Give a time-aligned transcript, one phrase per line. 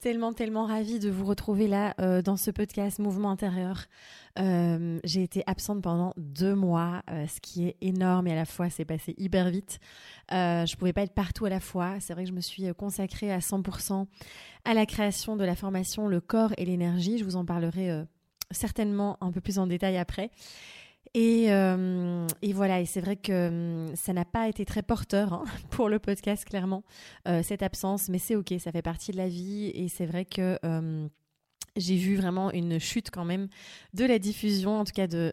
[0.00, 3.84] tellement, tellement ravie de vous retrouver là euh, dans ce podcast Mouvement intérieur.
[4.38, 8.46] Euh, j'ai été absente pendant deux mois, euh, ce qui est énorme et à la
[8.46, 9.78] fois c'est passé hyper vite.
[10.30, 12.00] je pouvais pas être partout à la fois.
[12.00, 14.06] C'est vrai que je me suis consacrée à 100%
[14.64, 17.18] à la création de la formation Le corps et l'énergie.
[17.18, 18.04] Je vous en parlerai
[18.50, 20.30] certainement un peu plus en détail après.
[21.16, 25.44] Euh, et, voilà, et c'est vrai que hum, ça n'a pas été très porteur hein,
[25.70, 26.84] pour le podcast, clairement,
[27.26, 30.24] euh, cette absence, mais c'est ok, ça fait partie de la vie, et c'est vrai
[30.24, 30.58] que
[31.76, 33.48] j'ai vu vraiment une chute quand même
[33.94, 35.32] de la diffusion, en tout cas de,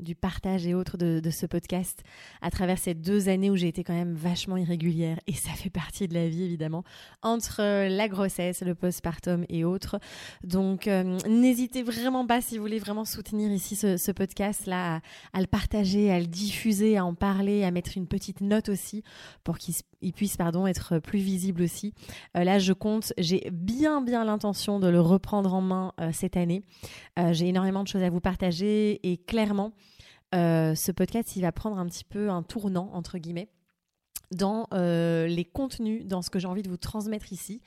[0.00, 2.02] du partage et autres de, ce podcast
[2.42, 5.70] à travers ces deux années où j'ai été quand même vachement irrégulière et ça fait
[5.70, 6.84] partie de la vie évidemment
[7.22, 9.98] entre euh, la grossesse, le postpartum et autres.
[10.44, 15.00] Donc euh, n'hésitez vraiment pas si vous voulez vraiment soutenir ici ce, podcast là
[15.32, 19.02] à, le partager, à le diffuser, à en parler, à mettre une petite note aussi
[19.42, 19.74] pour qu'il
[20.14, 21.94] puisse pardon être plus visible aussi.
[22.36, 26.36] Euh, là je compte, j'ai bien bien l'intention de le reprendre en main euh, cette
[26.36, 26.62] année.
[27.18, 29.72] Euh, j'ai énormément de choses à vous partager et clairement,
[30.34, 33.48] euh, ce podcast, il va prendre un petit peu un tournant, entre guillemets
[34.30, 37.60] dans les contenus, dans ce que j'ai envie de vous transmettre ici.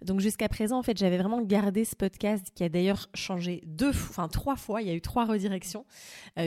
[0.00, 3.90] Donc jusqu'à présent, en fait, j'avais vraiment gardé ce podcast qui a d'ailleurs changé deux,
[3.90, 4.80] enfin trois fois.
[4.80, 5.84] Il y a eu trois redirections,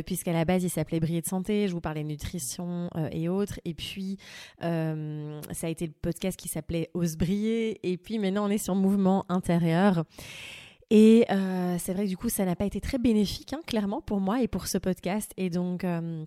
[0.07, 1.67] puisqu'à la base, il s'appelait Briller de santé.
[1.67, 3.59] Je vous parlais de nutrition et autres.
[3.65, 4.17] Et puis,
[4.61, 7.79] ça a été le podcast qui s'appelait Ose briller.
[7.83, 10.05] Et puis maintenant, on est sur Mouvement intérieur.
[10.89, 14.01] Et euh, c'est vrai que du coup, ça n'a pas été très bénéfique, hein, clairement,
[14.01, 15.31] pour moi et pour ce podcast.
[15.37, 16.25] Et donc, euh,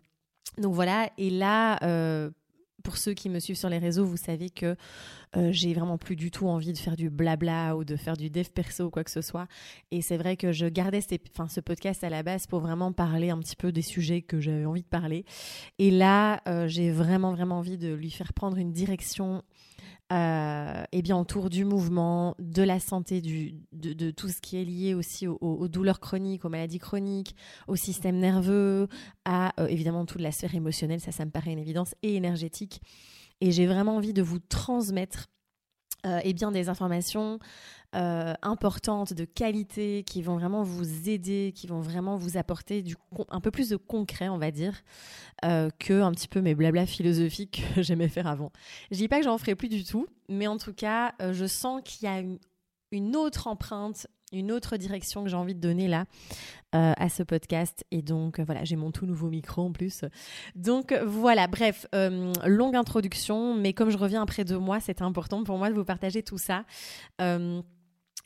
[0.59, 1.11] donc voilà.
[1.17, 2.31] Et là, euh,
[2.85, 4.77] pour ceux qui me suivent sur les réseaux, vous savez que
[5.51, 8.49] j'ai vraiment plus du tout envie de faire du blabla ou de faire du dev
[8.49, 9.47] perso ou quoi que ce soit.
[9.93, 13.39] Et c'est vrai que je gardais ce podcast à la base pour vraiment parler un
[13.39, 15.25] petit peu des sujets que j'avais envie de parler.
[15.79, 19.45] Et là, j'ai vraiment, vraiment envie de lui faire prendre une direction
[20.13, 24.65] euh, et bien autour du mouvement, de la santé, du, de, tout ce qui est
[24.65, 27.37] lié aussi aux, douleurs chroniques, aux maladies chroniques,
[27.69, 28.89] au système nerveux,
[29.25, 32.81] à euh, évidemment toute la sphère émotionnelle, ça ça me paraît une évidence, et énergétique.
[33.41, 35.29] Et j'ai vraiment envie de vous transmettre
[36.07, 37.39] euh, et bien des informations
[37.97, 42.95] euh, importantes, de qualité, qui vont vraiment vous aider, qui vont vraiment vous apporter du,
[43.31, 44.75] un peu plus de concret, on va dire,
[45.45, 48.53] euh, que un petit peu mes blabla philosophiques que j'aimais faire avant.
[48.93, 51.47] Je dis pas que j'en ferai plus du tout, mais en tout cas, euh, je
[51.47, 52.23] sens qu'il y a
[52.93, 56.05] une, autre empreinte une autre direction que j'ai envie de donner là
[56.73, 57.85] à ce podcast.
[57.91, 60.05] Et donc voilà, j'ai mon tout nouveau micro en plus.
[60.55, 61.89] Donc voilà, bref,
[62.47, 65.85] longue introduction, mais comme je reviens après deux mois, c'était important pour moi de vous
[65.85, 66.65] partager tout ça.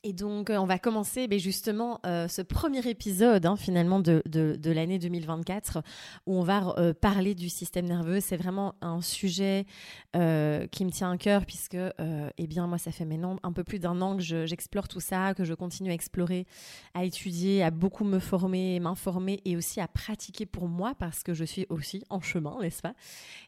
[0.06, 4.22] Et donc, euh, on va commencer ben, justement euh, ce premier épisode hein, finalement de,
[4.26, 5.82] de, l'année 2024
[6.26, 8.20] où on va euh, parler du système nerveux.
[8.20, 9.64] C'est vraiment un sujet
[10.12, 13.78] qui me tient à cœur puisque, eh bien, moi, ça fait maintenant un peu plus
[13.78, 16.46] d'un an que j'explore tout ça, que je continue à explorer,
[16.92, 21.34] à étudier, à beaucoup me former, m'informer et aussi à pratiquer pour moi parce que
[21.34, 22.94] je suis aussi en chemin, n'est-ce pas?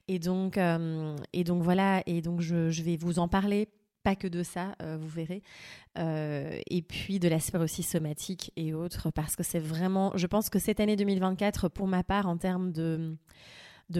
[0.09, 0.59] Et donc,
[1.33, 3.69] et donc voilà, et donc je vais vous en parler
[4.07, 5.43] pas que de ça, euh, vous verrez.
[5.99, 10.49] Euh, et puis de l'aspect aussi somatique et autres, parce que c'est vraiment, je pense
[10.49, 13.17] que cette année 2024, pour ma part, en termes de,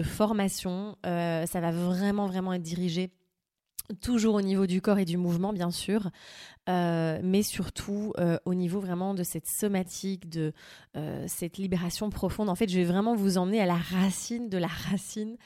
[0.03, 3.11] formation, euh, ça va vraiment, vraiment être dirigé
[4.01, 6.09] toujours au niveau du corps et du mouvement, bien sûr,
[6.67, 10.53] euh, mais surtout euh, au niveau vraiment de cette somatique, de
[10.97, 12.49] euh, cette libération profonde.
[12.49, 15.37] En fait, je vais vraiment vous emmener à la racine de la racine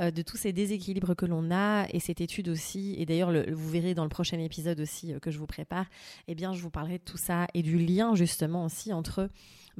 [0.00, 2.94] de tous ces déséquilibres que l'on a et cette étude aussi.
[2.96, 5.84] Et d'ailleurs, vous verrez dans le prochain épisode aussi que je vous prépare,
[6.26, 9.28] eh bien, je vous parlerai de tout ça et du lien justement aussi entre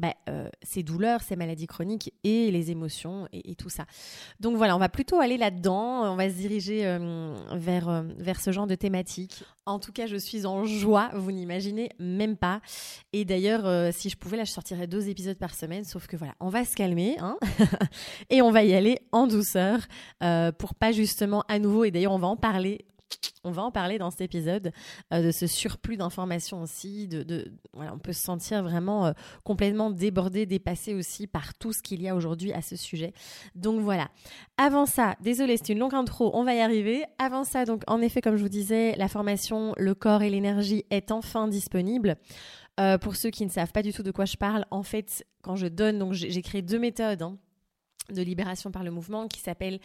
[0.01, 3.85] bah, euh, ces douleurs, ces maladies chroniques et les émotions et, tout ça.
[4.41, 8.41] Donc voilà, on va plutôt aller là-dedans, on va se diriger euh, vers, euh, vers
[8.41, 9.45] ce genre de thématique.
[9.67, 12.63] En tout cas, je suis en joie, vous n'imaginez même pas.
[13.13, 16.35] Et d'ailleurs, si je pouvais, là, je sortirais deux épisodes par semaine, sauf que voilà,
[16.41, 17.37] on va se calmer hein
[18.31, 19.81] et on va y aller en douceur
[20.59, 22.87] pour pas justement à nouveau, et d'ailleurs, on va en parler
[23.45, 24.73] on va en parler dans cet épisode
[25.13, 27.09] euh, de ce surplus d'informations aussi.
[27.75, 29.13] On peut se sentir vraiment euh,
[29.45, 33.13] complètement débordé, dépassé aussi par tout ce qu'il y a aujourd'hui à ce sujet.
[33.55, 34.09] Donc voilà.
[34.57, 37.05] Avant ça, désolé, c'est une longue intro, on va y arriver.
[37.19, 40.85] Avant ça, donc en effet, comme je vous disais, la formation Le corps et l'énergie
[40.91, 42.17] est enfin disponible.
[42.79, 45.27] Euh, pour ceux qui ne savent pas du tout de quoi je parle, en fait,
[45.43, 47.23] quand je donne, donc j'ai créé deux méthodes.
[47.23, 47.37] Hein,
[48.13, 49.81] de libération par le mouvement qui s'appelle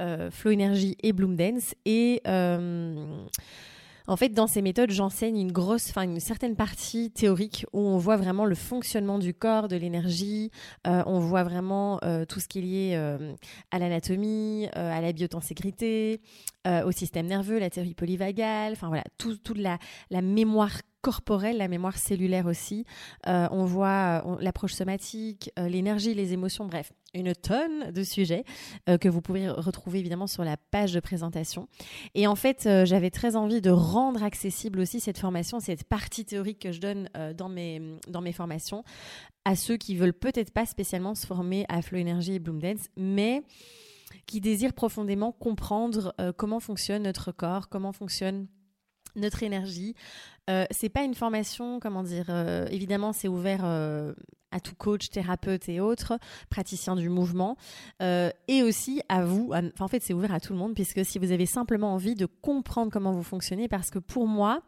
[0.00, 1.74] euh, Flow Energy et Bloom Dance.
[1.86, 3.24] Et euh,
[4.06, 7.96] en fait, dans ces méthodes, j'enseigne une grosse, enfin une certaine partie théorique où on
[7.96, 10.50] voit vraiment le fonctionnement du corps, de l'énergie.
[10.86, 13.18] Euh, on voit vraiment tout ce qui est lié
[13.70, 16.20] à l'anatomie, à la biotenségrité,
[16.66, 18.72] au système nerveux, la théorie polyvagale.
[18.72, 19.78] Enfin voilà, toute tout la,
[20.10, 22.84] la mémoire corporelle, la mémoire cellulaire aussi.
[23.28, 28.44] Euh, on voit euh, l'approche somatique, euh, l'énergie, les émotions, bref, une tonne de sujets
[29.00, 31.68] que vous pouvez retrouver évidemment sur la page de présentation.
[32.14, 36.58] Et en fait, j'avais très envie de rendre accessible aussi cette formation, cette partie théorique
[36.58, 38.84] que je donne dans mes dans mes formations
[39.46, 42.88] à ceux qui veulent peut-être pas spécialement se former à Flow Energy et Bloom Dance,
[42.98, 43.44] mais
[44.26, 48.46] qui désirent profondément comprendre comment fonctionne notre corps, comment fonctionne
[49.16, 49.94] notre énergie.
[50.48, 54.12] Euh, c'est pas une formation, comment dire, euh, évidemment c'est ouvert euh,
[54.50, 56.18] à tout coach, thérapeute et autres,
[56.50, 57.56] praticiens du mouvement,
[58.02, 59.50] euh, et aussi à vous.
[59.52, 62.14] enfin, en fait, c'est ouvert à tout le monde, puisque si vous avez simplement envie
[62.14, 64.62] de comprendre comment vous fonctionnez, parce que pour moi,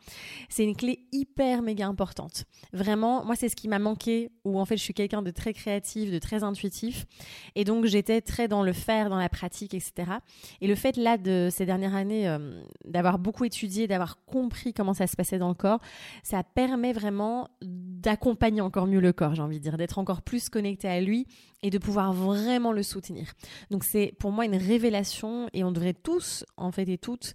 [0.48, 2.44] c'est une clé hyper méga importante.
[2.72, 5.52] Vraiment, moi, c'est ce qui m'a manqué, où en fait, je suis quelqu'un de très
[5.52, 7.06] créatif, de très intuitif,
[7.54, 10.12] et donc j'étais très dans le faire, dans la pratique, etc.
[10.60, 14.94] Et le fait là de ces dernières années euh, d'avoir beaucoup étudié, d'avoir compris comment
[14.94, 15.81] ça se passait dans le corps,
[16.22, 20.49] ça permet vraiment d'accompagner encore mieux le corps, j'ai envie de dire d'être encore plus
[20.49, 21.26] connecté à lui
[21.62, 23.32] et de pouvoir vraiment le soutenir.
[23.70, 27.35] Donc c'est pour moi une révélation et on devrait tous, en fait et toutes,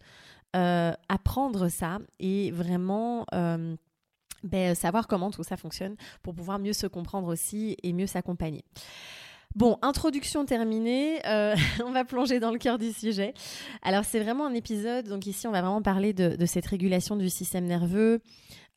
[0.55, 3.75] euh, apprendre ça et vraiment euh,
[4.43, 8.63] ben, savoir comment tout ça fonctionne pour pouvoir mieux se comprendre aussi et mieux s'accompagner.
[9.55, 13.33] Bon, introduction terminée, euh, on va plonger dans le cœur du sujet.
[13.83, 17.15] Alors c'est vraiment un épisode, donc ici on va vraiment parler de, de cette régulation
[17.15, 18.19] du système nerveux,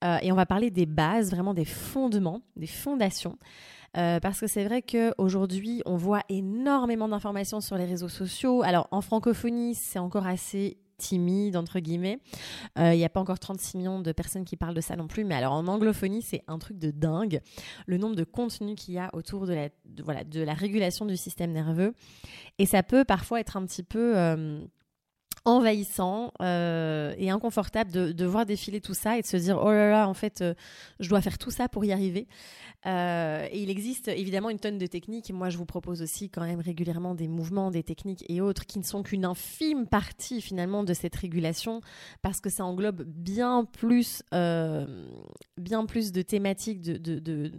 [0.05, 3.39] euh, et on va parler des bases, vraiment des fondements, des fondations.
[3.97, 8.63] Euh, parce que c'est vrai qu'aujourd'hui, on voit énormément d'informations sur les réseaux sociaux.
[8.63, 12.19] Alors, en francophonie, c'est encore assez timide, entre guillemets.
[12.79, 15.07] Euh, il n'y a pas encore 36 millions de personnes qui parlent de ça non
[15.07, 15.25] plus.
[15.25, 17.41] Mais alors, en anglophonie, c'est un truc de dingue.
[17.87, 19.69] Le nombre de contenus qu'il y a autour de la,
[20.05, 21.95] voilà, de la régulation du système nerveux.
[22.59, 24.15] Et ça peut parfois être un petit peu
[25.47, 29.89] envahissant euh, et inconfortable de, voir défiler tout ça et de se dire oh là
[29.91, 30.55] là en fait euh,
[30.99, 32.27] je dois faire tout ça pour y arriver.
[32.85, 35.33] Euh, et il existe évidemment une tonne de techniques.
[35.33, 38.81] Moi je vous propose aussi quand même régulièrement des mouvements des techniques et autres qui
[38.81, 41.81] ne sont qu'une infime partie finalement de cette régulation
[42.23, 47.53] parce que ça englobe bien plus bien plus de thématiques de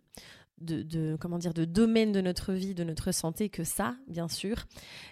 [0.59, 4.65] de, comment dire de domaine de notre vie, de notre santé que ça, bien sûr.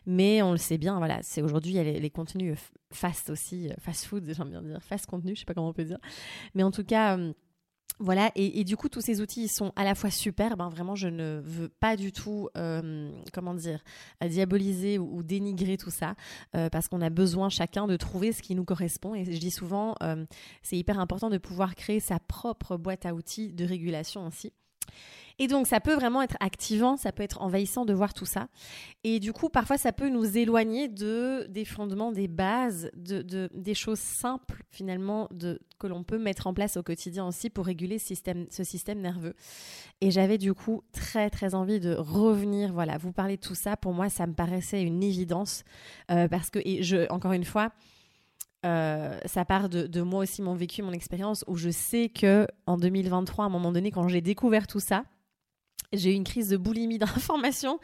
[0.05, 2.57] Mais on le sait bien, voilà, c'est aujourd'hui il y a les, contenus
[2.91, 5.85] fast aussi, fast food, j'aime bien dire, fast contenu, je sais pas comment on peut
[5.85, 5.99] dire.
[6.53, 7.17] Mais en tout cas.
[7.17, 7.33] Euh,
[7.99, 10.57] voilà, et, du coup, tous ces outils ils sont à la fois super.
[10.57, 13.81] Ben vraiment, je ne veux pas du tout, euh, comment dire,
[14.21, 16.15] diaboliser ou, dénigrer tout ça,
[16.57, 19.15] euh, parce qu'on a besoin chacun de trouver ce qui nous correspond.
[19.15, 19.95] Et je dis souvent,
[20.61, 24.51] c'est hyper important de pouvoir créer sa propre boîte à outils de régulation aussi.
[25.39, 28.47] Et donc, ça peut vraiment être activant, ça peut être envahissant de voir tout ça.
[29.03, 33.49] Et du coup, parfois, ça peut nous éloigner de des fondements, des bases, de, de
[33.53, 37.65] des choses simples finalement de que l'on peut mettre en place au quotidien aussi pour
[37.65, 39.33] réguler ce système, ce système nerveux.
[40.01, 43.75] Et j'avais du coup très très envie de revenir, voilà, vous parler de tout ça.
[43.75, 45.63] Pour moi, ça me paraissait une évidence
[46.11, 47.71] euh, parce que et je encore une fois.
[48.65, 52.47] Euh, ça part de, de, moi aussi mon vécu, mon expérience, où je sais que
[52.65, 55.03] en 2023, à un moment donné, quand j'ai découvert tout ça,
[55.93, 57.79] j'ai eu une crise de boulimie d'informations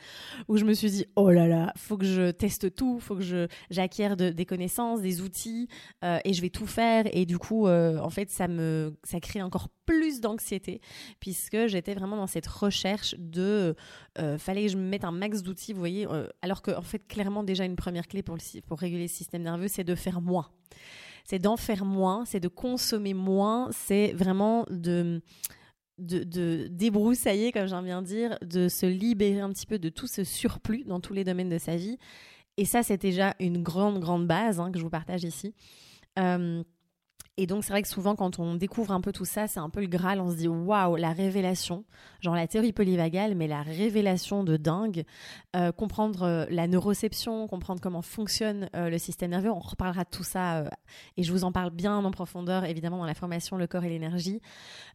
[0.48, 3.22] où je me suis dit oh là là faut que je teste tout faut que
[3.22, 5.67] je j'acquière des connaissances des outils
[6.03, 7.05] euh, et je vais tout faire.
[7.13, 10.81] Et du coup euh, en fait ça me ça crée encore plus d'anxiété
[11.20, 13.75] puisque j'étais vraiment dans cette recherche de
[14.20, 16.81] euh, fallait que je me mette un max d'outils vous voyez euh, alors que en
[16.81, 19.96] fait clairement déjà une première clé pour le, pour réguler le système nerveux c'est de
[19.96, 20.50] faire moins.
[21.25, 25.22] C'est d'en faire moins c'est de consommer moins c'est vraiment de
[25.98, 30.24] de, débroussailler, comme j'aime bien dire, de se libérer un petit peu de tout ce
[30.24, 31.98] surplus dans tous les domaines de sa vie.
[32.57, 35.53] Et ça, c'est déjà une grande, grande base hein, que je vous partage ici.
[36.19, 36.63] Euh,
[37.38, 39.69] Et donc, c'est vrai que souvent, quand on découvre un peu tout ça, c'est un
[39.69, 40.19] peu le Graal.
[40.19, 41.85] On se dit, waouh, la révélation.
[42.19, 45.05] Genre la théorie polyvagale, mais la révélation de dingue.
[45.55, 49.50] Euh, comprendre euh, la neuroception, comprendre comment fonctionne euh, le système nerveux.
[49.50, 50.65] On reparlera de tout ça.
[51.15, 53.89] et je vous en parle bien en profondeur, évidemment, dans la formation Le corps et
[53.89, 54.41] l'énergie.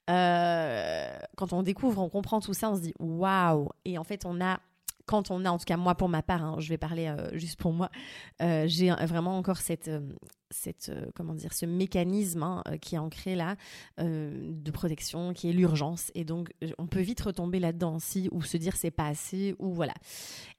[0.07, 3.71] quand on découvre, on comprend tout ça, on se dit, waouh.
[3.87, 4.61] Et en fait, on a
[5.07, 7.59] quand on a, en tout cas moi pour ma part, hein, je vais parler juste
[7.59, 7.91] pour moi,
[8.41, 9.91] j'ai vraiment encore cette,
[10.51, 13.57] cette euh, comment dire ce mécanisme hein, euh, qui est ancré là
[14.01, 16.11] euh, de protection qui est l'urgence.
[16.15, 19.73] Et donc on peut vite retomber là-dedans aussi ou se dire c'est pas assez ou
[19.73, 19.95] voilà.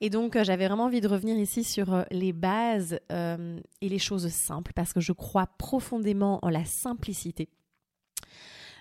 [0.02, 4.72] Et donc j'avais vraiment envie de revenir ici sur les bases et les choses simples
[4.76, 7.50] parce que je crois profondément en la simplicité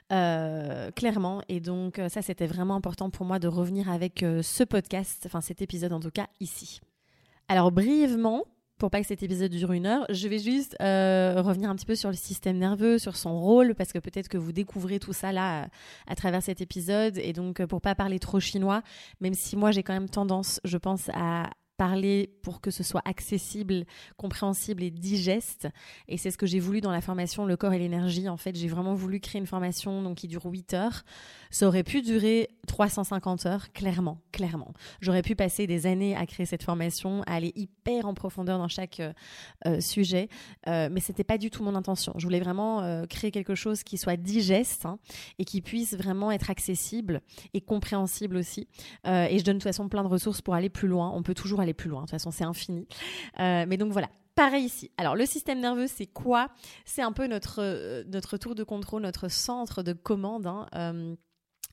[0.08, 1.42] clairement.
[1.48, 5.62] Et donc, ça, c'était vraiment important pour moi de revenir avec ce podcast, enfin cet
[5.62, 6.80] épisode en tout cas, ici.
[7.48, 8.44] Alors, brièvement,
[8.78, 11.86] pour pas que cet épisode dure une heure, je vais juste euh, revenir un petit
[11.86, 15.12] peu sur le système nerveux, sur son rôle, parce que peut-être que vous découvrez tout
[15.12, 15.68] ça là
[16.06, 17.18] à, travers cet épisode.
[17.18, 18.82] Et donc, pour pas parler trop chinois,
[19.20, 23.02] même si moi j'ai quand même tendance, je pense, à parler pour que ce soit
[23.04, 23.84] accessible,
[24.16, 25.68] compréhensible et digeste.
[26.08, 28.28] Et c'est ce que j'ai voulu dans la formation Le corps et l'énergie.
[28.28, 31.04] En fait, j'ai vraiment voulu créer une formation donc, qui dure 8 heures.
[31.50, 34.72] Ça aurait pu durer 350 heures, clairement, clairement.
[35.00, 38.68] J'aurais pu passer des années à créer cette formation, à aller hyper en profondeur dans
[38.68, 39.12] chaque euh,
[39.66, 40.28] euh, sujet,
[40.68, 42.12] euh, mais c'était pas du tout mon intention.
[42.16, 44.98] Je voulais vraiment euh, créer quelque chose qui soit digeste hein,
[45.38, 47.20] et qui puisse vraiment être accessible
[47.54, 48.68] et compréhensible aussi.
[49.04, 51.10] et je donne de toute façon plein de ressources pour aller plus loin.
[51.14, 52.00] On peut toujours aller plus loin.
[52.00, 52.86] De toute façon, c'est infini.
[53.38, 54.90] mais donc voilà, Pareil ici.
[54.98, 56.50] Alors le système nerveux, c'est quoi?
[56.84, 60.46] C'est un peu notre notre tour de contrôle, notre centre de commande.
[60.46, 61.16] Hein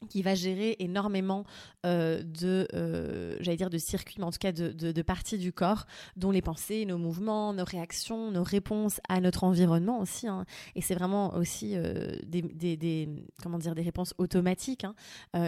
[0.07, 1.43] qui va gérer énormément
[1.85, 5.85] euh, de, euh, j'allais dire de circuits, mais en tout cas de, parties du corps,
[6.15, 10.27] dont les pensées, nos mouvements, nos réactions, nos réponses à notre environnement aussi.
[10.27, 10.45] Hein.
[10.75, 13.09] Et c'est vraiment aussi euh, des,
[13.41, 14.85] comment dire, des réponses automatiques.
[14.85, 14.95] Hein.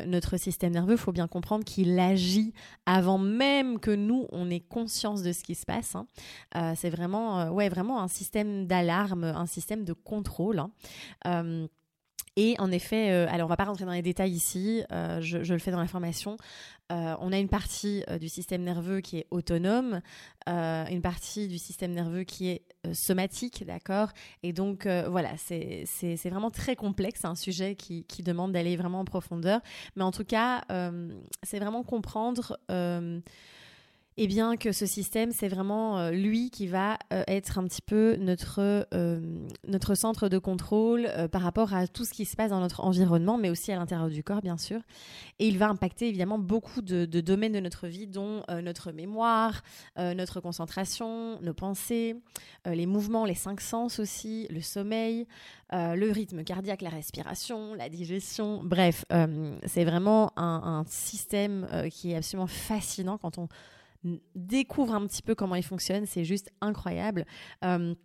[0.08, 2.54] Notre système nerveux, faut bien comprendre qu'il agit
[2.86, 5.96] avant même que nous on ait conscience de ce qui se passe.
[5.96, 6.76] Hein.
[6.76, 10.62] C'est vraiment, ouais, vraiment un système d'alarme, un système de contrôle.
[12.38, 15.38] Et en effet, euh, alors on va pas rentrer dans les détails ici, euh, je,
[15.38, 16.36] le fais dans la formation.
[16.92, 20.02] Euh, on a une partie du système nerveux qui est autonome,
[20.48, 22.62] une partie du système nerveux qui est
[22.94, 24.10] somatique, d'accord?
[24.44, 25.86] Et donc voilà, c'est
[26.26, 29.62] vraiment très complexe, un sujet qui demande d'aller vraiment en profondeur.
[29.96, 30.64] Mais en tout cas,
[31.42, 32.60] c'est vraiment comprendre
[34.18, 37.82] eh bien que ce système, c'est vraiment euh, lui qui va euh, être un petit
[37.82, 42.52] peu notre, euh, notre centre de contrôle par rapport à tout ce qui se passe
[42.52, 44.80] dans notre environnement, mais aussi à l'intérieur du corps, bien sûr.
[45.40, 49.64] Et il va impacter évidemment beaucoup de, domaines de notre vie, dont notre mémoire,
[49.98, 52.16] notre concentration, nos pensées,
[52.66, 55.28] les mouvements, les cinq sens aussi, le sommeil,
[55.72, 58.62] le rythme cardiaque, la respiration, la digestion.
[58.64, 59.06] Bref,
[59.66, 63.48] c'est vraiment un, un système qui est absolument fascinant quand on
[64.36, 67.26] découvre un petit peu comment il fonctionne, c'est juste incroyable.
[67.64, 67.96] Euh,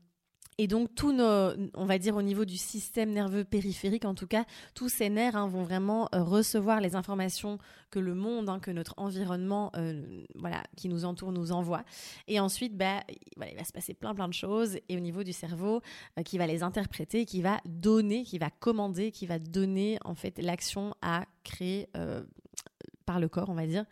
[0.58, 4.26] et donc, tous nos, on va dire au niveau du système nerveux périphérique, en tout
[4.26, 7.56] cas, tous ces nerfs hein, vont vraiment euh, recevoir les informations
[7.90, 11.82] que le monde, hein, que notre environnement, euh, voilà, qui nous entoure, nous envoie.
[12.28, 13.02] Et ensuite, bah,
[13.36, 14.76] il va se passer plein plein de choses.
[14.90, 15.80] Et au niveau du cerveau,
[16.26, 20.38] qui va les interpréter, qui va donner, qui va commander, qui va donner en fait
[20.42, 21.88] l'action à créer
[23.10, 23.86] par le corps, on va dire.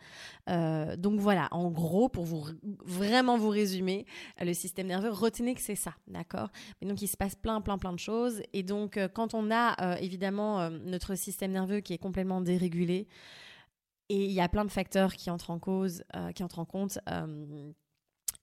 [0.49, 2.45] Euh, donc voilà, en gros, pour vous
[2.85, 4.05] vraiment vous résumer,
[4.39, 6.47] euh, le système nerveux, retenez que c'est ça, d'accord?
[6.79, 8.41] Mais donc il se passe plein, plein, plein de choses.
[8.53, 13.09] Et donc euh, quand on a évidemment notre système nerveux qui est complètement dérégulé,
[14.07, 16.97] et il y a plein de facteurs qui entrent en cause, qui entrent en compte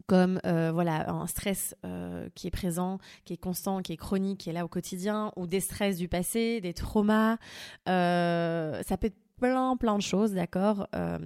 [0.07, 1.75] comme voilà un stress
[2.35, 5.47] qui est présent, qui est constant, qui est chronique, qui est là au quotidien, ou
[5.47, 7.39] des stress du passé, des traumas.
[7.87, 11.19] ça peut être plein, plein de choses, d'accord euh,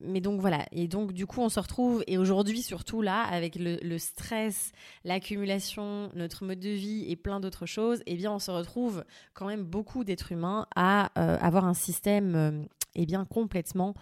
[0.00, 3.56] mais donc voilà, et donc du coup on se retrouve, et aujourd'hui surtout là, avec
[3.58, 4.70] le, stress,
[5.04, 9.04] l'accumulation, notre mode de vie et plein d'autres choses, eh bien on se retrouve
[9.34, 12.62] quand même beaucoup d'êtres humains à euh, avoir un système euh,
[12.94, 13.94] eh bien complètement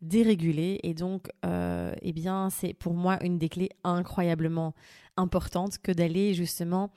[0.00, 4.74] dérégulé, et donc eh bien c'est pour moi une des clés incroyablement
[5.16, 6.90] importantes que d'aller justement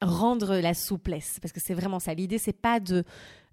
[0.00, 2.14] rendre la souplesse, parce que c'est vraiment ça.
[2.14, 3.04] L'idée c'est pas de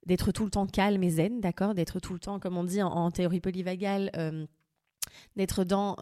[0.06, 1.74] d'être tout le temps calme et zen, d'accord?
[1.74, 4.46] D'être tout le temps, comme on dit en, théorie polyvagale, euh,
[5.36, 5.96] d'être dans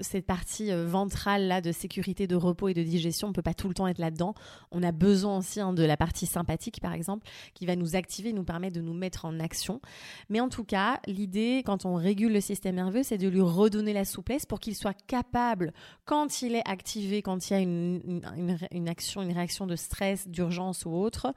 [0.00, 3.28] cette partie ventrale là de sécurité, de repos et de digestion.
[3.28, 4.34] On peut pas tout le temps être là-dedans.
[4.70, 8.32] On a besoin aussi hein, de la partie sympathique par exemple, qui va nous activer,
[8.32, 9.80] nous permettre de nous mettre en action.
[10.28, 13.92] Mais en tout cas, l'idée quand on régule le système nerveux, c'est de lui redonner
[13.92, 15.72] la souplesse pour qu'il soit capable,
[16.04, 18.22] quand il est activé, quand il y a une,
[18.70, 21.32] une, action, une réaction de stress, d'urgence ou autre,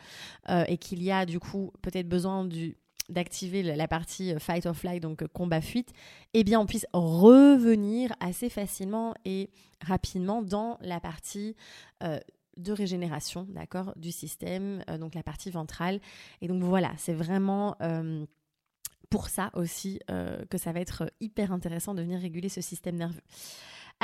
[0.68, 2.78] et qu'il y a du coup peut-être besoin du
[3.10, 5.92] d'activer la partie euh, fight or flight, donc euh, combat-fuite,
[6.34, 9.50] eh bien on puisse revenir assez facilement et
[9.82, 11.56] rapidement dans la partie
[12.04, 12.20] euh,
[12.58, 16.00] de régénération, d'accord, du système, donc la partie ventrale.
[16.42, 17.76] Et donc voilà, c'est vraiment
[19.10, 23.24] pour ça aussi que ça va être hyper intéressant de venir réguler ce système nerveux.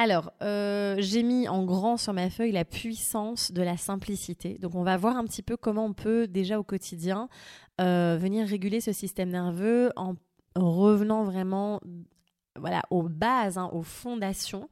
[0.02, 4.58] Alors, euh, j'ai mis en grand sur ma feuille la puissance de la simplicité.
[4.58, 7.28] Donc, on va voir un petit peu comment on peut déjà au quotidien
[7.82, 10.16] euh, venir réguler ce système nerveux en
[10.56, 11.82] revenant vraiment
[12.56, 14.70] voilà, aux bases, hein, aux fondations,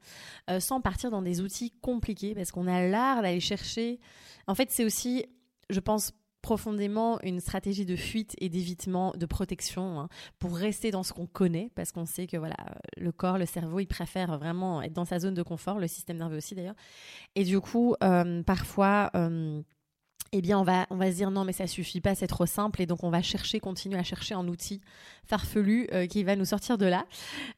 [0.48, 4.00] euh, sans partir dans des outils compliqués, parce qu'on a l'art d'aller chercher.
[4.46, 5.26] En fait, c'est aussi,
[5.68, 11.02] je pense, profondément une stratégie de fuite et d'évitement, de protection, hein, pour rester dans
[11.02, 12.56] ce qu'on connaît, parce qu'on sait que voilà,
[12.96, 16.18] le corps, le cerveau, il préfère vraiment être dans sa zone de confort, le système
[16.18, 16.76] nerveux aussi d'ailleurs.
[17.34, 19.60] Et du coup, euh, parfois, euh,
[20.32, 22.46] eh bien, on va, on va se dire non, mais ça suffit pas, c'est trop
[22.46, 24.80] simple, et donc on va chercher, continuer à chercher un outil
[25.24, 27.04] farfelu euh, qui va nous sortir de là.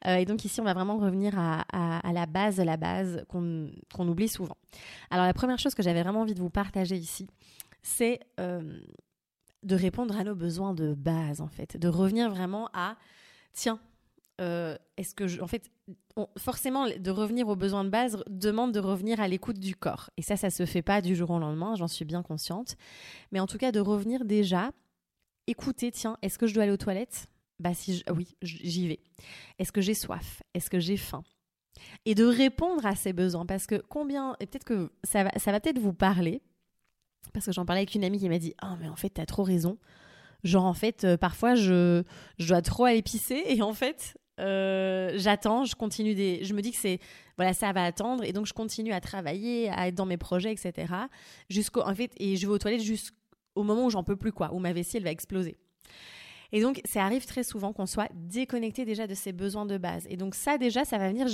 [0.05, 4.57] et donc ici, on va vraiment revenir à, la base la base qu'on oublie souvent.
[5.11, 7.27] Alors la première chose que j'avais vraiment envie de vous partager ici,
[7.81, 8.79] c'est euh,
[9.63, 12.97] de répondre à nos besoins de base, en fait, de revenir vraiment à,
[13.53, 13.79] tiens,
[14.39, 15.69] euh, est-ce que je, en fait,
[16.37, 20.09] forcément, de revenir aux besoins de base demande de revenir à l'écoute du corps.
[20.17, 22.75] Et ça, ça se fait pas du jour au lendemain, j'en suis bien consciente.
[23.31, 24.71] Mais en tout cas, de revenir déjà,
[25.47, 27.27] écouter, tiens, est-ce que je dois aller aux toilettes?
[27.59, 28.99] Bah si, oui, j'y vais.
[29.59, 30.41] Est-ce que j'ai soif?
[30.55, 31.23] Est-ce que j'ai faim?
[32.05, 35.51] Et de répondre à ces besoins, parce que combien, et peut-être que ça va, ça
[35.51, 36.41] va peut-être vous parler,
[37.33, 39.25] parce que j'en parlais avec une amie qui m'a dit Ah, mais en fait, t'as
[39.25, 39.77] trop raison.
[40.43, 42.03] Genre, en fait, euh, parfois, je,
[42.39, 46.43] je dois trop aller et en fait, euh, j'attends, je continue des.
[46.43, 46.99] Je me dis que c'est.
[47.37, 50.51] Voilà, ça va attendre et donc je continue à travailler, à être dans mes projets,
[50.51, 50.93] etc.
[51.49, 51.81] Jusqu'au.
[51.81, 54.59] En fait, et je vais aux toilettes jusqu'au moment où j'en peux plus, quoi, où
[54.59, 55.57] ma vessie, elle va exploser.
[56.51, 60.05] Et donc, ça arrive très souvent qu'on soit déconnecté déjà de ses besoins de base.
[60.09, 61.27] Et donc, ça, déjà, ça va venir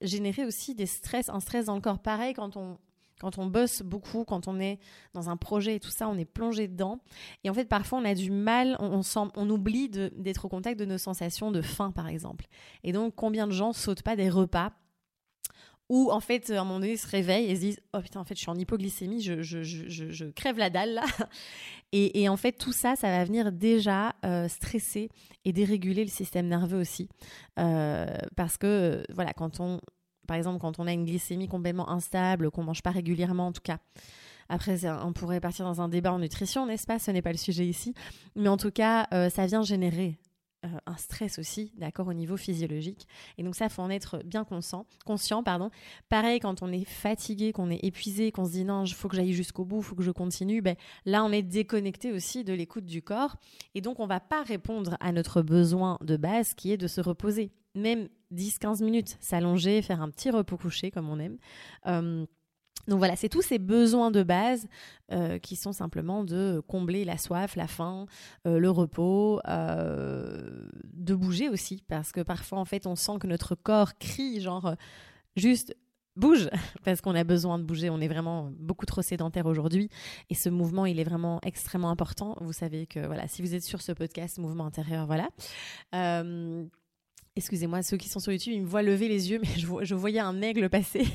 [0.00, 1.98] générer aussi des stress, un stress dans le corps.
[1.98, 2.78] Pareil, quand on,
[3.20, 4.78] quand on bosse beaucoup, quand on est
[5.14, 6.98] dans un projet et tout ça, on est plongé dedans.
[7.44, 9.00] Et en fait, parfois, on a du mal, on,
[9.36, 12.46] on oublie d'être au contact de nos sensations de faim, par exemple.
[12.82, 14.72] Et donc, combien de gens sautent pas des repas
[15.88, 18.20] où en fait à un moment donné ils se réveillent et se disent oh putain
[18.20, 21.04] en fait je suis en hypoglycémie je, crève la dalle là
[21.92, 25.10] et, et, en fait tout ça ça va venir déjà euh, stresser
[25.44, 27.08] et déréguler le système nerveux aussi
[27.58, 29.80] euh, parce que voilà quand on
[30.32, 33.60] par exemple, quand on a une glycémie complètement instable, qu'on mange pas régulièrement en tout
[33.60, 33.76] cas.
[34.48, 36.98] Après, on pourrait partir dans un débat en nutrition, n'est-ce pas?
[36.98, 37.92] Ce n'est pas le sujet ici.
[38.34, 40.18] Mais en tout cas, euh, ça vient générer
[40.64, 43.06] euh, un stress aussi, d'accord, au niveau physiologique.
[43.36, 44.86] Et donc ça, faut en être bien conscient.
[45.04, 45.68] conscient pardon.
[46.08, 49.16] Pareil, quand on est fatigué, qu'on est épuisé, qu'on se dit non, il faut que
[49.16, 52.54] j'aille jusqu'au bout, il faut que je continue, ben, là, on est déconnecté aussi de
[52.54, 53.36] l'écoute du corps.
[53.74, 57.02] Et donc, on va pas répondre à notre besoin de base qui est de se
[57.02, 57.52] reposer.
[57.74, 61.38] Même 10-15 minutes, s'allonger, faire un petit repos couché comme on aime.
[61.86, 62.26] Euh,
[62.88, 64.66] donc voilà, c'est tous ces besoins de base
[65.12, 68.06] euh, qui sont simplement de combler la soif, la faim,
[68.46, 73.54] euh, le repos, de bouger aussi, parce que parfois en fait on sent que notre
[73.54, 74.74] corps crie genre
[75.36, 75.76] juste
[76.16, 76.50] bouge,
[76.84, 79.88] parce qu'on a besoin de bouger, on est vraiment beaucoup trop sédentaire aujourd'hui,
[80.28, 82.36] et ce mouvement il est vraiment extrêmement important.
[82.40, 85.28] Vous savez que voilà, si vous êtes sur ce podcast, mouvement intérieur, voilà.
[87.34, 90.20] Excusez-moi, ceux qui sont sur YouTube, ils me voient lever les yeux, mais je, voyais
[90.20, 91.06] un aigle passer.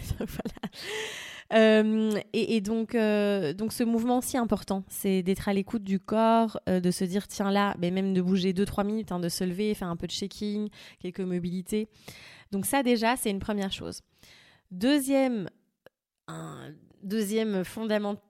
[1.54, 6.60] Euh, et, donc, euh, donc ce mouvement si important, c'est d'être à l'écoute du corps,
[6.68, 9.46] euh, de se dire tiens là, ben même de bouger 2-3 minutes, hein, de se
[9.46, 10.68] lever, faire un peu de shaking,
[11.00, 11.88] quelques mobilités.
[12.52, 14.02] Donc ça déjà, c'est une première chose.
[14.72, 15.50] Deuxième,
[16.28, 18.27] un deuxième fondamental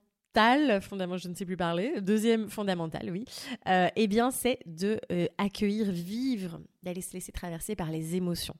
[0.80, 3.24] fondamental, je ne sais plus parler, deuxième fondamental, oui,
[3.68, 8.54] euh, eh bien, c'est de euh, accueillir, vivre, d'aller se laisser traverser par les émotions.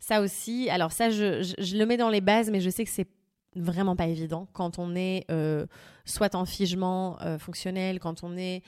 [0.00, 3.08] Ça aussi, alors ça, je, le mets dans les bases, mais je sais que c'est
[3.56, 5.66] vraiment pas évident quand on est euh,
[6.04, 8.62] soit en figement fonctionnel, quand on est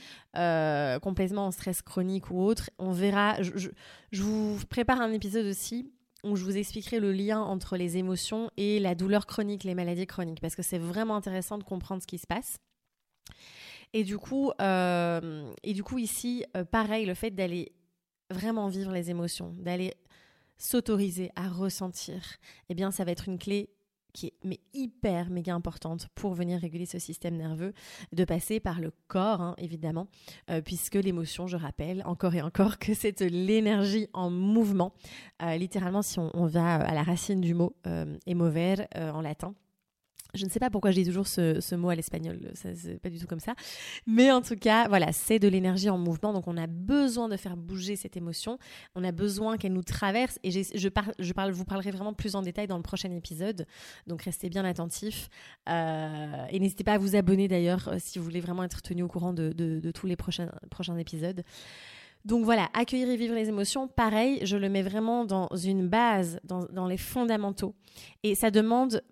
[1.00, 2.70] complètement en stress chronique ou autre.
[2.78, 3.70] On verra, je,
[4.20, 5.90] vous prépare un épisode aussi
[6.24, 10.06] où je vous expliquerai le lien entre les émotions et la douleur chronique, les maladies
[10.06, 12.58] chroniques, parce que c'est vraiment intéressant de comprendre ce qui se passe.
[13.92, 17.72] Et du coup, euh, et du coup ici, euh, pareil, le fait d'aller
[18.30, 19.94] vraiment vivre les émotions, d'aller
[20.58, 22.22] s'autoriser à ressentir,
[22.68, 23.70] eh bien, ça va être une clé
[24.12, 27.72] qui est mais hyper méga importante pour venir réguler ce système nerveux,
[28.12, 30.08] de passer par le corps, hein, évidemment,
[30.50, 34.92] euh, puisque l'émotion, je rappelle encore et encore que c'est l'énergie en mouvement.
[35.42, 39.54] Euh, littéralement, si on, va à la racine du mot euh, emover en latin,
[40.34, 43.18] je ne sais pas pourquoi je dis toujours ce, mot à l'espagnol, c'est pas du
[43.18, 43.54] tout comme ça.
[44.06, 47.36] Mais en tout cas, voilà, c'est de l'énergie en mouvement, donc on a besoin de
[47.36, 48.58] faire bouger cette émotion,
[48.94, 52.42] on a besoin qu'elle nous traverse, et je, je, parle, vous parlerai vraiment plus en
[52.42, 53.66] détail dans le prochain épisode,
[54.06, 55.28] donc restez bien attentifs.
[55.68, 59.02] Euh, et n'hésitez pas à vous abonner d'ailleurs euh, si vous voulez vraiment être tenu
[59.02, 59.52] au courant de,
[59.94, 61.42] tous les prochains, prochains épisodes.
[62.24, 66.38] Donc voilà, accueillir et vivre les émotions, pareil, je le mets vraiment dans une base,
[66.44, 67.74] dans, dans les fondamentaux.
[68.22, 69.02] Et ça demande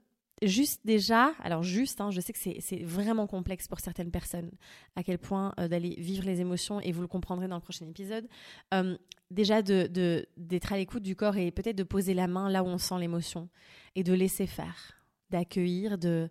[0.43, 4.51] juste déjà, alors juste, hein, je sais que c'est vraiment complexe pour certaines personnes,
[4.97, 7.87] à quel point euh, d'aller vivre les émotions, et vous le comprendrez dans le prochain
[7.87, 8.29] épisode,
[8.75, 8.97] euh,
[9.31, 10.27] déjà d'être de,
[10.71, 13.49] à l'écoute du corps et peut-être de poser la main là où on sent l'émotion,
[13.95, 14.93] et de laisser faire,
[15.31, 16.31] d'accueillir, de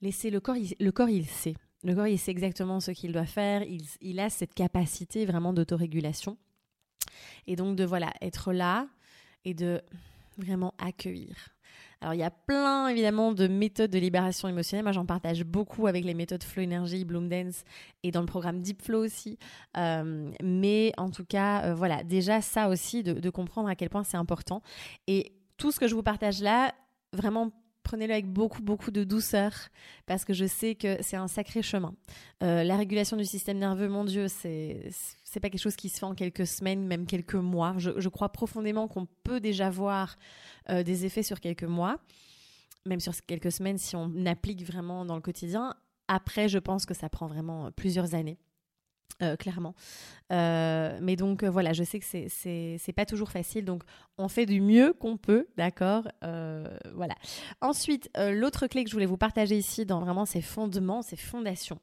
[0.00, 1.54] laisser le corps, il, le corps il sait.
[1.84, 5.52] Le corps il sait exactement ce qu'il doit faire, il, il a cette capacité vraiment
[5.52, 6.38] d'autorégulation.
[7.46, 8.88] Et donc de voilà, être là
[9.44, 9.82] et de
[10.38, 11.51] vraiment accueillir.
[12.02, 14.82] Alors il y a plein évidemment de méthodes de libération émotionnelle.
[14.82, 17.62] Moi j'en partage beaucoup avec les méthodes Flow Energy, Bloom Dance
[18.02, 19.38] et dans le programme Deep Flow aussi.
[19.76, 23.88] Euh, mais en tout cas euh, voilà déjà ça aussi de, de comprendre à quel
[23.88, 24.62] point c'est important.
[25.06, 26.74] Et tout ce que je vous partage là,
[27.12, 29.52] vraiment prenez-le avec beaucoup, beaucoup de douceur
[30.06, 31.94] parce que je sais que c'est un sacré chemin.
[32.42, 34.90] Euh, la régulation du système nerveux, mon Dieu, c'est
[35.24, 37.74] c'est pas quelque chose qui se fait en quelques semaines, même quelques mois.
[37.78, 40.16] Je, crois profondément qu'on peut déjà voir
[40.68, 41.98] euh, des effets sur quelques mois,
[42.84, 45.74] même sur quelques semaines si on applique vraiment dans le quotidien.
[46.08, 48.38] Après, je pense que ça prend vraiment plusieurs années.
[49.22, 49.74] Euh, clairement.
[50.32, 53.84] Euh, mais donc euh, voilà, je sais que c'est, c'est, pas toujours facile, donc
[54.18, 57.14] on fait du mieux qu'on peut, d'accord Voilà.
[57.60, 61.78] Ensuite, l'autre clé que je voulais vous partager ici dans vraiment ces fondements, ces fondations,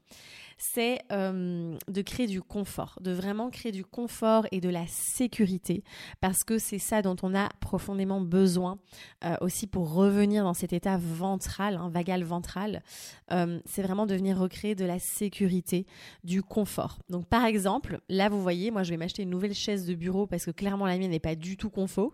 [0.59, 5.83] c'est euh, de créer du confort, de vraiment créer du confort et de la sécurité,
[6.21, 8.77] parce que c'est ça dont on a profondément besoin
[9.23, 12.83] euh, aussi pour revenir dans cet état ventral, hein, vagal ventral.
[13.31, 15.85] Euh, c'est vraiment de venir recréer de la sécurité,
[16.23, 16.99] du confort.
[17.09, 20.27] Donc par exemple, là vous voyez, moi je vais m'acheter une nouvelle chaise de bureau
[20.27, 22.13] parce que clairement la mienne n'est pas du tout confort.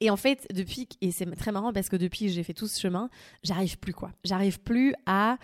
[0.00, 2.66] Et en fait, depuis, et c'est très marrant parce que depuis que j'ai fait tout
[2.66, 3.10] ce chemin,
[3.42, 4.12] j'arrive plus quoi.
[4.24, 5.36] J'arrive plus à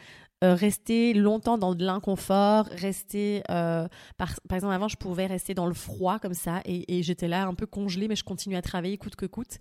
[0.44, 5.64] euh, rester longtemps dans de l'inconfort, rester euh, par, exemple avant je pouvais rester dans
[5.64, 8.60] le froid comme ça et, et j'étais là un peu congelée mais je continue à
[8.60, 9.58] travailler coûte que coûte.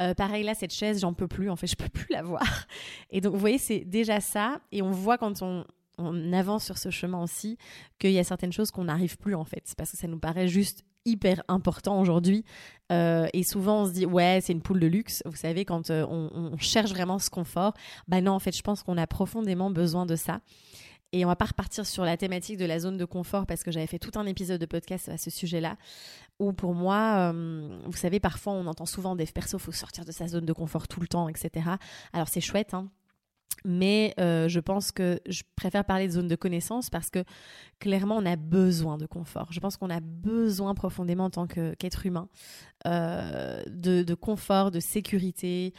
[0.00, 2.46] Euh, pareil là cette chaise j'en peux plus en fait je peux plus la voir.
[3.10, 5.66] Et donc vous voyez c'est déjà ça et on voit quand on
[5.98, 7.58] on avance sur ce chemin aussi
[7.98, 10.48] qu'il y a certaines choses qu'on n'arrive plus en fait parce que ça nous paraît
[10.48, 12.44] juste hyper important aujourd'hui.
[12.92, 15.22] Euh, et souvent, on se dit, ouais, c'est une poule de luxe.
[15.24, 17.74] Vous savez, quand euh, on, cherche vraiment ce confort,
[18.08, 20.40] bah non, en fait, je pense qu'on a profondément besoin de ça.
[21.12, 23.70] Et on va pas repartir sur la thématique de la zone de confort parce que
[23.70, 25.76] j'avais fait tout un épisode de podcast à ce sujet-là.
[26.40, 30.10] Où pour moi, euh, vous savez, parfois on entend souvent des perso, faut sortir de
[30.10, 31.70] sa zone de confort tout le temps, etc.
[32.12, 32.88] Alors c'est chouette, hein,
[33.64, 37.24] mais euh, je pense que je préfère parler de zone de connaissance parce que
[37.80, 39.52] clairement on a besoin de confort.
[39.52, 42.28] Je pense qu'on a besoin profondément en tant qu'être humain
[42.86, 45.72] euh, de, confort, de sécurité,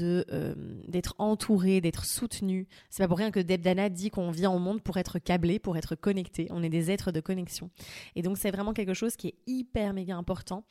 [0.00, 0.54] euh,
[0.86, 2.68] d'être entouré, d'être soutenu.
[2.90, 5.76] C'est pas pour rien que Debdana dit qu'on vient au monde pour être câblé, pour
[5.76, 6.46] être connecté.
[6.50, 7.70] On est des êtres de connexion.
[8.14, 10.64] Et donc c'est vraiment quelque chose qui est hyper méga important.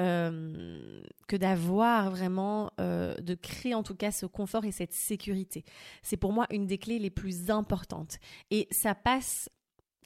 [0.00, 5.64] Euh, que d'avoir vraiment, euh, de créer en tout cas ce confort et cette sécurité.
[6.02, 8.18] C'est pour moi une des clés les plus importantes.
[8.50, 9.48] Et ça passe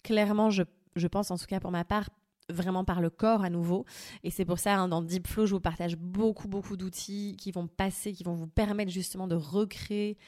[0.05, 0.62] clairement, je,
[1.11, 2.11] pense en tout cas pour ma part,
[2.51, 3.87] vraiment par le corps à nouveau.
[4.24, 7.51] Et c'est pour ça, hein, dans Deep Flow, je vous partage beaucoup, beaucoup d'outils qui
[7.51, 10.18] vont passer, qui vont vous permettre justement de recréer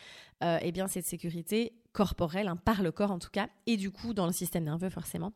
[0.42, 3.90] euh, eh bien, cette sécurité corporelle, hein, par le corps en tout cas, et du
[3.90, 5.33] coup dans le système nerveux forcément.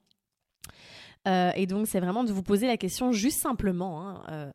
[1.27, 4.09] Euh, et donc, c'est vraiment de vous poser la question juste simplement.
[4.09, 4.53] Hein, euh,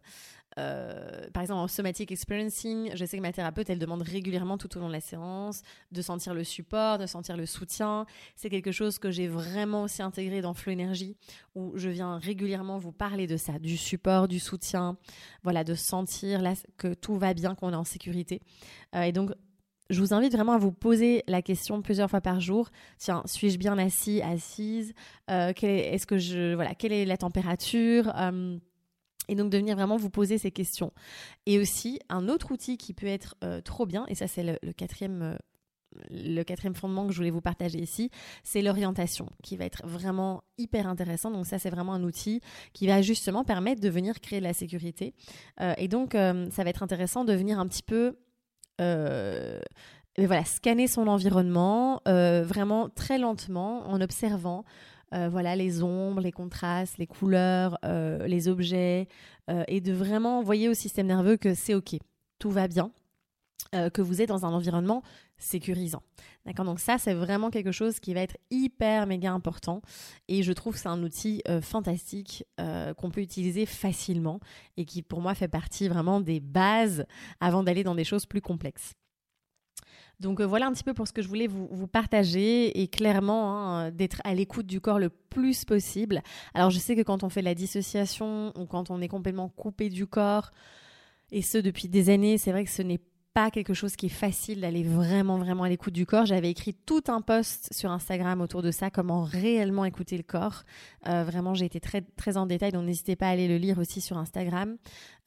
[0.57, 4.75] euh, par exemple, en somatic experiencing, je sais que ma thérapeute, elle demande régulièrement tout
[4.77, 8.05] au long de la séance de sentir le support, de sentir le soutien.
[8.35, 11.15] C'est quelque chose que j'ai vraiment aussi intégré dans Flow Energy,
[11.55, 14.97] où je viens régulièrement vous parler de ça, du support, du soutien,
[15.43, 18.41] voilà, de sentir là, que tout va bien, qu'on est en sécurité.
[18.93, 19.31] et donc,
[19.89, 22.69] je vous invite vraiment à vous poser la question plusieurs fois par jour.
[22.97, 24.93] Tiens, suis-je bien assis, assise
[25.31, 28.57] euh, quelle est la température euh,
[29.27, 30.91] et donc de venir vraiment vous poser ces questions.
[31.45, 34.73] Et aussi un autre outil qui peut être euh, trop bien, et ça c'est le,
[34.73, 35.37] quatrième
[36.11, 38.11] le quatrième fondement que je voulais vous partager ici,
[38.43, 41.31] c'est l'orientation, qui va être vraiment hyper intéressant.
[41.31, 42.41] Donc ça, c'est vraiment un outil
[42.73, 45.15] qui va justement permettre de venir créer de la sécurité.
[45.77, 48.15] Et donc, ça va être intéressant de venir un petit peu...
[48.79, 49.59] Euh,
[50.17, 54.65] voilà, scanner son environnement vraiment très lentement en observant
[55.11, 59.07] voilà les ombres, les contrastes, les couleurs, les objets
[59.69, 61.95] et de vraiment envoyer au système nerveux que c'est ok,
[62.37, 62.91] tout va bien
[63.75, 65.03] euh, que vous êtes dans un environnement
[65.37, 66.01] sécurisant.
[66.45, 66.65] D'accord?
[66.65, 69.83] Donc ça, c'est vraiment quelque chose qui va être hyper méga important
[70.27, 74.39] et je trouve que c'est un outil euh, fantastique euh, qu'on peut utiliser facilement
[74.75, 77.05] et qui pour moi fait partie vraiment des bases
[77.41, 78.95] avant d'aller dans des choses plus complexes.
[80.19, 83.91] Donc voilà un petit peu pour ce que je voulais vous, partager et clairement hein,
[83.91, 86.23] d'être à l'écoute du corps le plus possible.
[86.55, 89.89] Alors je sais que quand on fait la dissociation ou quand on est complètement coupé
[89.89, 90.51] du corps,
[91.31, 92.99] et ce depuis des années, c'est vrai que ce n'est
[93.49, 96.25] quelque chose qui est facile d'aller vraiment vraiment à l'écoute du corps.
[96.25, 100.63] J'avais écrit tout un post sur Instagram autour de ça, comment réellement écouter le corps.
[101.07, 103.79] Euh, vraiment, j'ai été très très en détail, donc n'hésitez pas à aller le lire
[103.79, 104.75] aussi sur Instagram.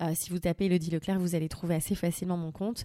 [0.02, 2.84] Euh, si vous tapez Elodie Leclerc, vous allez trouver assez facilement mon compte.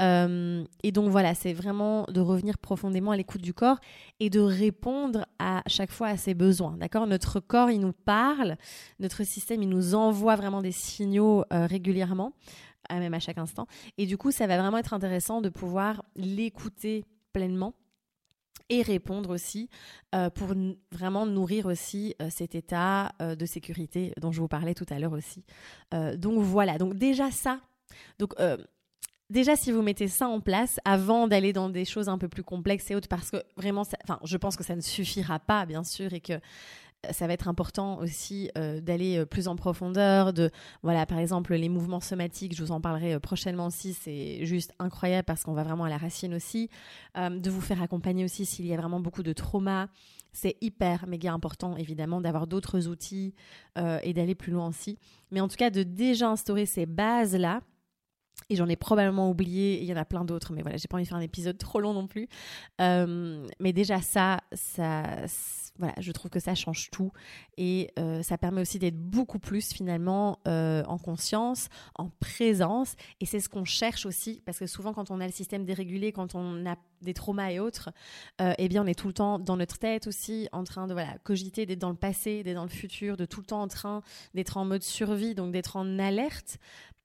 [0.00, 3.80] Euh, et donc voilà, c'est vraiment de revenir profondément à l'écoute du corps
[4.20, 6.76] et de répondre à chaque fois à ses besoins.
[6.78, 7.08] D'accord?
[7.08, 8.56] Notre corps, il nous parle,
[9.00, 12.32] notre système, il nous envoie vraiment des signaux régulièrement
[12.98, 13.66] même à chaque instant.
[13.98, 17.74] Et du coup, ça va vraiment être intéressant de pouvoir l'écouter pleinement
[18.70, 19.68] et répondre aussi
[20.14, 20.54] euh, pour
[20.92, 24.98] vraiment nourrir aussi euh, cet état euh, de sécurité dont je vous parlais tout à
[24.98, 25.44] l'heure aussi.
[26.16, 27.60] donc voilà, donc déjà ça.
[28.18, 28.34] Donc
[29.28, 32.44] déjà si vous mettez ça en place avant d'aller dans des choses un peu plus
[32.44, 35.82] complexes et autres, parce que vraiment, enfin, je pense que ça ne suffira pas bien
[35.82, 36.40] sûr et que
[37.10, 40.50] ça va être important aussi euh, d'aller euh, plus en profondeur, de
[40.82, 44.74] voilà par exemple les mouvements somatiques, je vous en parlerai euh, prochainement aussi, c'est juste
[44.78, 46.68] incroyable parce qu'on va vraiment à la racine aussi,
[47.16, 49.88] de vous faire accompagner aussi s'il y a vraiment beaucoup de trauma,
[50.32, 53.34] c'est hyper méga important évidemment d'avoir d'autres outils
[53.76, 54.98] et d'aller plus loin aussi,
[55.30, 57.60] mais en tout cas de déjà instaurer ces bases là.
[58.48, 60.96] Et j'en ai probablement oublié, il y en a plein d'autres, mais voilà, j'ai pas
[60.96, 62.28] envie de faire un épisode trop long non plus.
[62.78, 65.28] mais déjà ça, ça,
[65.80, 67.10] voilà, je trouve que ça change tout.
[67.56, 72.94] Et euh, ça permet aussi d'être beaucoup plus finalement euh, en conscience, en présence.
[73.20, 76.12] Et c'est ce qu'on cherche aussi parce que souvent quand on a le système dérégulé,
[76.12, 77.90] quand on a des traumas et autres,
[78.42, 80.92] euh, eh bien on est tout le temps dans notre tête aussi en train de
[80.92, 83.68] voilà cogiter, d'être dans le passé, d'être dans le futur, de tout le temps en
[83.68, 84.02] train
[84.34, 86.58] d'être en mode survie, donc d'être en alerte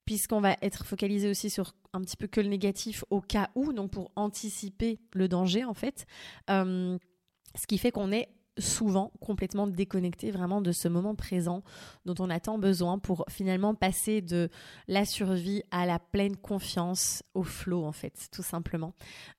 [0.06, 3.72] puisqu'on va être focalisé aussi sur un petit peu que le négatif au cas où,
[3.72, 6.06] donc pour anticiper le danger en fait.
[6.48, 11.62] ce qui fait qu'on est souvent complètement déconnecté vraiment de ce moment présent
[12.04, 14.48] dont on a tant besoin pour finalement passer de
[14.88, 18.94] la survie à la pleine confiance au flow en fait tout simplement.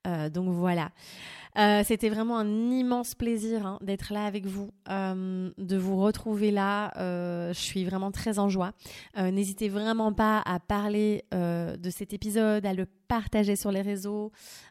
[0.06, 0.90] Euh, donc voilà.
[1.58, 6.50] Euh, c'était vraiment un immense plaisir hein, d'être là avec vous euh, de vous retrouver
[6.50, 6.92] là.
[7.52, 8.72] Je suis vraiment très en joie.
[9.16, 14.30] N'hésitez vraiment pas à parler de cet épisode à le partager sur les réseaux,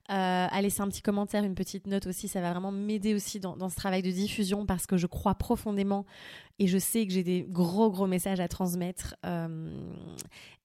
[0.10, 2.28] euh, à laisser un petit commentaire, une petite note aussi.
[2.28, 6.06] Ça va vraiment m'aider aussi dans, ce travail de diffusion parce que je crois profondément
[6.60, 9.16] et je sais que j'ai des gros, gros messages à transmettre.
[9.26, 9.70] Euh,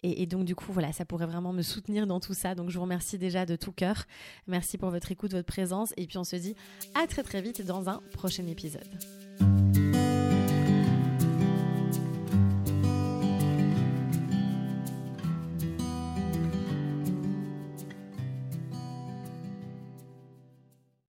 [0.02, 2.54] et, et, donc, du coup, voilà, ça pourrait vraiment me soutenir dans tout ça.
[2.54, 4.04] Donc, je vous remercie déjà de tout cœur.
[4.46, 5.92] Merci pour votre écoute, votre présence.
[5.96, 6.54] Et puis, on se dit
[6.94, 8.88] à très, très vite dans un prochain épisode.